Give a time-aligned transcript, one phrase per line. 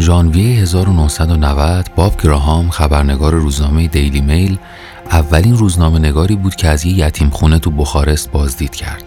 [0.00, 4.58] ژانویه 1990 باب گراهام خبرنگار روزنامه دیلی میل
[5.10, 9.04] اولین روزنامه نگاری بود که از یه یتیم خونه تو بخارست بازدید کرد.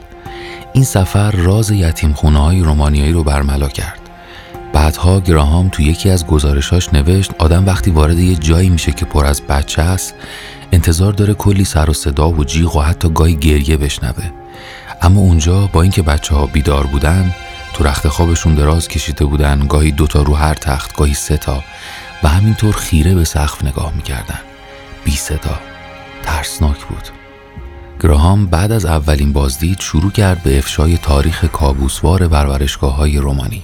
[0.73, 3.99] این سفر راز یتیم خونه های رومانیایی رو برملا کرد.
[4.73, 9.25] بعدها گراهام تو یکی از گزارشاش نوشت آدم وقتی وارد یه جایی میشه که پر
[9.25, 10.15] از بچه است
[10.71, 14.23] انتظار داره کلی سر و صدا و جیغ و حتی گاهی گریه بشنوه
[15.01, 17.33] اما اونجا با اینکه بچه ها بیدار بودن
[17.73, 21.63] تو رخت خوابشون دراز کشیده بودن گاهی دوتا رو هر تخت گاهی سه تا
[22.23, 24.39] و همینطور خیره به سقف نگاه می‌کردن.
[25.05, 25.59] بی صدا
[26.23, 27.09] ترسناک بود.
[28.01, 33.63] گراهام بعد از اولین بازدید شروع کرد به افشای تاریخ کابوسوار پرورشگاه های رومانی.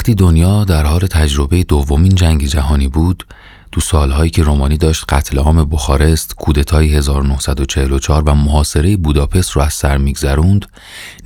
[0.00, 3.26] وقتی دنیا در حال تجربه دومین جنگ جهانی بود
[3.72, 9.74] تو سالهایی که رومانی داشت قتل عام بخارست، کودتای 1944 و محاصره بوداپست رو از
[9.74, 10.66] سر میگذروند،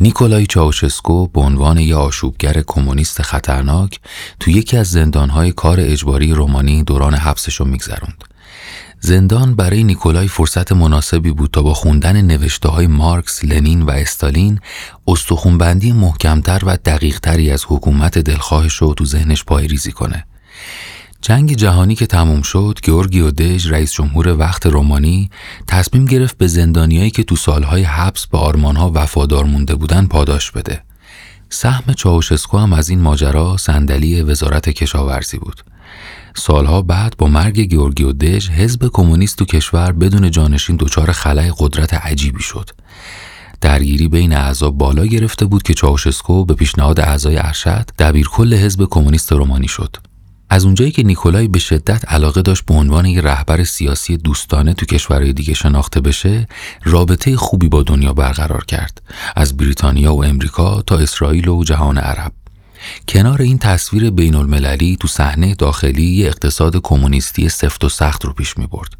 [0.00, 4.00] نیکولای چاوشسکو به عنوان یه آشوبگر کمونیست خطرناک
[4.40, 8.24] تو یکی از زندانهای کار اجباری رومانی دوران حبسش رو میگذروند.
[9.04, 14.60] زندان برای نیکولای فرصت مناسبی بود تا با خوندن نوشته های مارکس، لنین و استالین
[15.06, 20.26] استخونبندی محکمتر و دقیقتری از حکومت دلخواهش رو تو ذهنش پی‌ریزی کنه.
[21.22, 25.30] جنگ جهانی که تموم شد، گیورگیو دژ رئیس جمهور وقت رومانی
[25.66, 30.82] تصمیم گرفت به زندانیایی که تو سالهای حبس به آرمانها وفادار مونده بودن پاداش بده.
[31.48, 35.73] سهم چاوشسکو هم از این ماجرا صندلی وزارت کشاورزی بود.
[36.36, 41.94] سالها بعد با مرگ گیورگیو دژ حزب کمونیست تو کشور بدون جانشین دچار خلای قدرت
[41.94, 42.70] عجیبی شد.
[43.60, 49.32] درگیری بین اعضا بالا گرفته بود که چاوشسکو به پیشنهاد اعضای ارشد دبیرکل حزب کمونیست
[49.32, 49.96] رومانی شد.
[50.50, 54.86] از اونجایی که نیکولای به شدت علاقه داشت به عنوان یک رهبر سیاسی دوستانه تو
[54.86, 56.48] کشورهای دیگه شناخته بشه
[56.84, 59.02] رابطه خوبی با دنیا برقرار کرد.
[59.36, 62.32] از بریتانیا و امریکا تا اسرائیل و جهان عرب.
[63.08, 68.58] کنار این تصویر بین المللی تو صحنه داخلی اقتصاد کمونیستی سفت و سخت رو پیش
[68.58, 68.92] می برد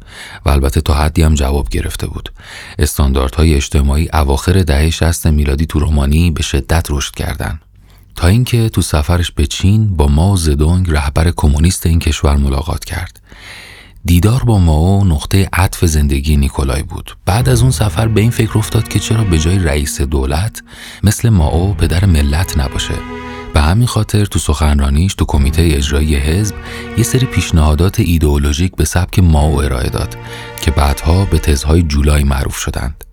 [0.45, 2.31] و البته تا حدی هم جواب گرفته بود.
[2.79, 7.61] استانداردهای اجتماعی اواخر دهه 60 میلادی تو رومانی به شدت رشد کردند.
[8.15, 13.21] تا اینکه تو سفرش به چین با ماو زدونگ رهبر کمونیست این کشور ملاقات کرد.
[14.05, 17.17] دیدار با ماو نقطه عطف زندگی نیکولای بود.
[17.25, 20.63] بعد از اون سفر به این فکر افتاد که چرا به جای رئیس دولت
[21.03, 22.95] مثل ماو پدر ملت نباشه
[23.55, 26.55] به همین خاطر تو سخنرانیش تو کمیته اجرایی حزب
[26.97, 30.17] یه سری پیشنهادات ایدئولوژیک به سبک ماو ارائه داد
[30.61, 33.03] که بعدها به تزهای جولای معروف شدند.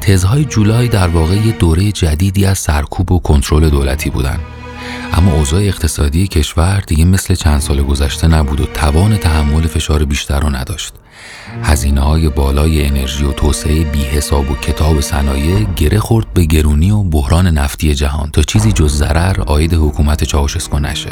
[0.00, 4.40] تزهای جولای در واقع یه دوره جدیدی از سرکوب و کنترل دولتی بودند.
[5.12, 10.40] اما اوضاع اقتصادی کشور دیگه مثل چند سال گذشته نبود و توان تحمل فشار بیشتر
[10.40, 10.94] رو نداشت.
[11.62, 16.90] هزینه های بالای انرژی و توسعه بی حساب و کتاب صنایع گره خورد به گرونی
[16.90, 21.10] و بحران نفتی جهان تا چیزی جز ضرر آید حکومت چاوشسکو نشه.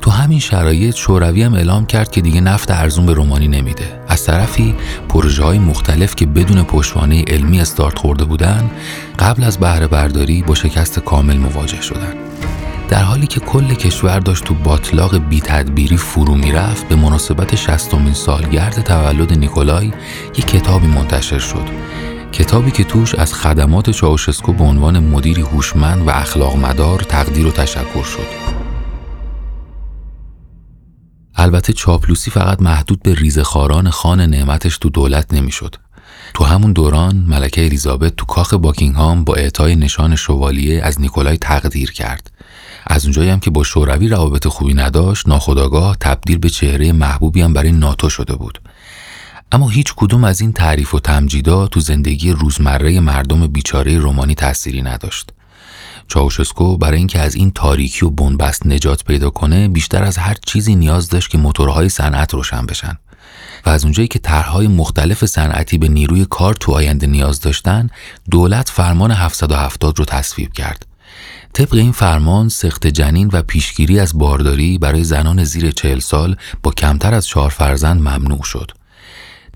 [0.00, 4.00] تو همین شرایط شوروی هم اعلام کرد که دیگه نفت ارزون به رومانی نمیده.
[4.08, 4.74] از طرفی
[5.08, 8.70] پروژه های مختلف که بدون پشتوانه علمی استارت خورده بودن
[9.18, 12.25] قبل از بهره برداری با شکست کامل مواجه شدند.
[12.88, 18.14] در حالی که کل کشور داشت تو باطلاق بی تدبیری فرو می‌رفت به مناسبت شستمین
[18.14, 19.86] سالگرد تولد نیکولای
[20.38, 21.68] یک کتابی منتشر شد.
[22.32, 27.50] کتابی که توش از خدمات چاوشسکو به عنوان مدیری هوشمند و اخلاق مدار تقدیر و
[27.50, 28.26] تشکر شد.
[31.34, 35.76] البته چاپلوسی فقط محدود به ریزخاران خان نعمتش تو دولت نمی‌شد.
[36.34, 41.92] تو همون دوران ملکه الیزابت تو کاخ باکینگهام با اعطای نشان شوالیه از نیکولای تقدیر
[41.92, 42.35] کرد.
[42.86, 47.52] از اونجایی هم که با شوروی روابط خوبی نداشت ناخداگاه تبدیل به چهره محبوبی هم
[47.52, 48.60] برای ناتو شده بود.
[49.52, 54.82] اما هیچ کدوم از این تعریف و تمجیدا تو زندگی روزمره مردم بیچاره رومانی تأثیری
[54.82, 55.30] نداشت.
[56.08, 60.74] چاوشسکو برای اینکه از این تاریکی و بنبست نجات پیدا کنه بیشتر از هر چیزی
[60.74, 62.98] نیاز داشت که موتورهای صنعت روشن بشن.
[63.66, 67.90] و از اونجایی که طرحهای مختلف صنعتی به نیروی کار تو آینده نیاز داشتن
[68.30, 70.86] دولت فرمان 770 رو تصویب کرد.
[71.56, 76.70] طبق این فرمان سخت جنین و پیشگیری از بارداری برای زنان زیر چهل سال با
[76.70, 78.70] کمتر از چهار فرزند ممنوع شد.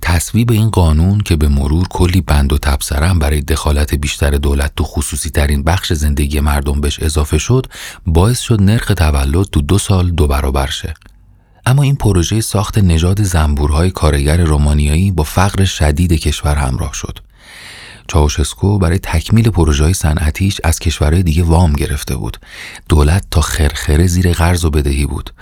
[0.03, 4.85] تصویب این قانون که به مرور کلی بند و تبصرم برای دخالت بیشتر دولت تو
[4.85, 7.67] خصوصی ترین بخش زندگی مردم بهش اضافه شد
[8.07, 10.95] باعث شد نرخ تولد تو دو سال دو برابر شه.
[11.67, 17.19] اما این پروژه ساخت نژاد زنبورهای کارگر رومانیایی با فقر شدید کشور همراه شد.
[18.11, 22.37] چاوشسکو برای تکمیل پروژه صنعتیش از کشورهای دیگه وام گرفته بود.
[22.89, 25.35] دولت تا خرخره زیر قرض و بدهی بود.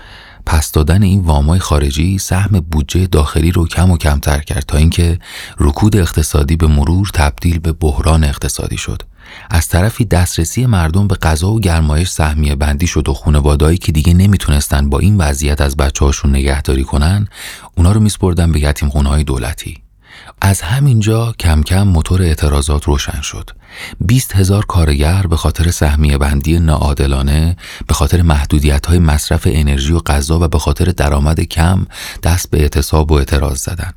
[0.46, 5.18] پس دادن این وامای خارجی سهم بودجه داخلی رو کم و کمتر کرد تا اینکه
[5.58, 9.02] رکود اقتصادی به مرور تبدیل به بحران اقتصادی شد.
[9.50, 14.14] از طرفی دسترسی مردم به غذا و گرمایش سهمیه بندی شد و خانوادهایی که دیگه
[14.14, 17.28] نمی‌تونستن با این وضعیت از بچه هاشون نگهداری کنن
[17.76, 19.87] اونا رو میسپردن به یتیم دولتی
[20.40, 23.50] از همینجا کم کم موتور اعتراضات روشن شد.
[24.00, 27.56] 20 هزار کارگر به خاطر سهمیه بندی ناعادلانه،
[27.86, 31.86] به خاطر محدودیت های مصرف انرژی و غذا و به خاطر درآمد کم
[32.22, 33.94] دست به اعتصاب و اعتراض زدند.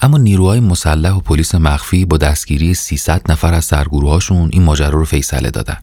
[0.00, 5.04] اما نیروهای مسلح و پلیس مخفی با دستگیری 300 نفر از سرگروهاشون این ماجرا رو
[5.04, 5.78] فیصله دادن.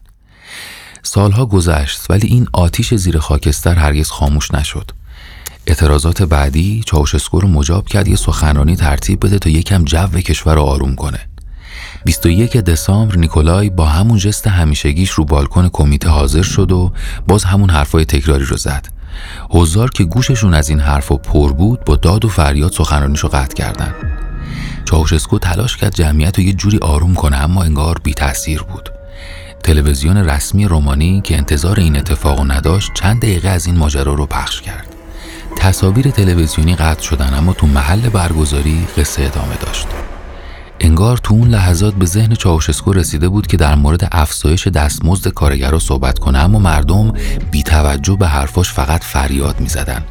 [1.02, 4.90] سالها گذشت ولی این آتیش زیر خاکستر هرگز خاموش نشد.
[5.66, 10.62] اعتراضات بعدی چاوشسکو رو مجاب کرد یه سخنرانی ترتیب بده تا یکم جو کشور رو
[10.62, 11.20] آروم کنه.
[12.04, 16.92] 21 دسامبر نیکولای با همون جست همیشگیش رو بالکن کمیته حاضر شد و
[17.28, 18.88] باز همون حرفای تکراری رو زد.
[19.50, 23.94] حضار که گوششون از این حرفا پر بود با داد و فریاد سخنرانیشو قطع کردن.
[24.84, 28.88] چاوشسکو تلاش کرد جمعیت رو یه جوری آروم کنه اما انگار بی تاثیر بود.
[29.62, 34.60] تلویزیون رسمی رومانی که انتظار این اتفاق نداشت چند دقیقه از این ماجرا رو پخش
[34.60, 34.93] کرد.
[35.64, 39.86] تصاویر تلویزیونی قطع شدن اما تو محل برگزاری قصه ادامه داشت.
[40.80, 45.78] انگار تو اون لحظات به ذهن چاوشسکو رسیده بود که در مورد افزایش دستمزد کارگر
[45.78, 47.12] صحبت کنه اما مردم
[47.50, 50.04] بی توجه به حرفاش فقط فریاد می زدن.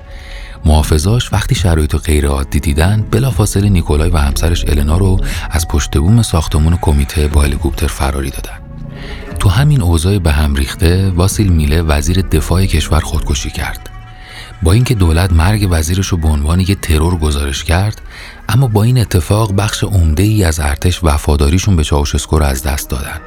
[0.66, 5.20] محافظاش وقتی شرایط غیر عادی دیدن بلافاصله نیکولای و همسرش النا رو
[5.52, 8.60] از پشت بوم ساختمون کمیته با هلیکوپتر فراری دادن.
[9.40, 13.93] تو همین اوضاع به هم ریخته واسیل میله وزیر دفاع کشور خودکشی کرد.
[14.64, 18.02] با اینکه دولت مرگ وزیرش رو به عنوان یه ترور گزارش کرد
[18.50, 22.90] اما با این اتفاق بخش عمده ای از ارتش وفاداریشون به چاوشسکو رو از دست
[22.90, 23.22] دادن.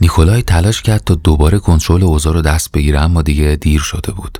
[0.00, 4.38] نیکولای تلاش کرد تا دوباره کنترل اوضاع رو دست بگیره اما دیگه دیر شده بود.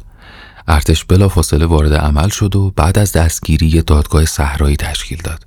[0.68, 5.44] ارتش بلافاصله وارد عمل شد و بعد از دستگیری یه دادگاه صحرایی تشکیل داد.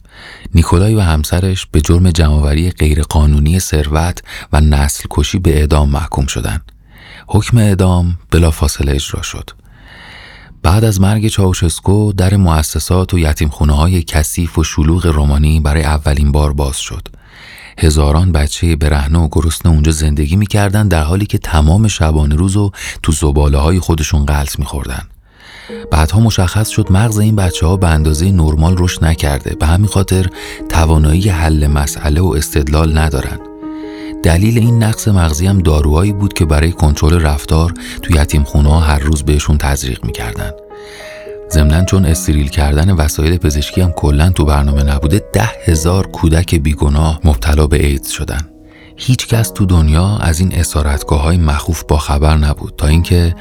[0.56, 4.22] نیکولای و همسرش به جرم جمعآوری غیرقانونی ثروت
[4.54, 6.72] و نسل کشی به اعدام محکوم شدند
[7.27, 9.50] حکم اعدام بلافاصله اجرا شد.
[10.63, 16.31] بعد از مرگ چاوشسکو در مؤسسات و یتیمخونه های کثیف و شلوغ رومانی برای اولین
[16.31, 17.07] بار باز شد.
[17.79, 22.71] هزاران بچه برهنه و گرسنه اونجا زندگی می‌کردن در حالی که تمام شبانه روز و
[23.03, 25.03] تو زباله های خودشون غلط میخوردن.
[25.91, 30.25] بعدها مشخص شد مغز این بچه ها به اندازه نرمال رشد نکرده به همین خاطر
[30.69, 33.47] توانایی حل مسئله و استدلال ندارن.
[34.24, 39.00] دلیل این نقص مغزی هم داروهایی بود که برای کنترل رفتار تو یتیم ها هر
[39.00, 40.52] روز بهشون تزریق می‌کردن.
[41.52, 47.19] ضمنا چون استریل کردن وسایل پزشکی هم کلا تو برنامه نبوده ده هزار کودک بیگناه
[47.24, 48.56] مبتلا به ایدز شدن.
[49.00, 53.36] هیچ کس تو دنیا از این اسارتگاه های مخوف با خبر نبود تا اینکه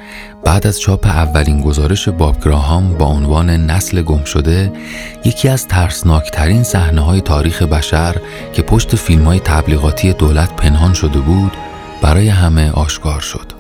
[0.45, 4.73] بعد از چاپ اولین گزارش باب گراهام با عنوان نسل گم شده
[5.25, 8.17] یکی از ترسناکترین صحنه های تاریخ بشر
[8.53, 11.53] که پشت فیلم های تبلیغاتی دولت پنهان شده بود
[12.03, 13.56] برای همه آشکار شد.